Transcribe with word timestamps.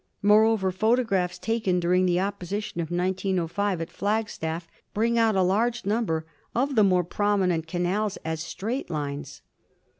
Moreover, 0.23 0.71
photographs 0.71 1.37
taken 1.37 1.79
during 1.79 2.07
the 2.07 2.19
opposition 2.19 2.81
of 2.81 2.89
1905 2.89 3.81
at 3.81 3.91
Flagstaff 3.91 4.67
bring 4.95 5.19
out 5.19 5.35
a 5.35 5.43
large 5.43 5.85
number 5.85 6.25
of 6.55 6.73
the 6.73 6.83
more 6.83 7.03
prominent 7.03 7.67
canals 7.67 8.17
as 8.25 8.41
straight 8.41 8.89
lines. 8.89 9.43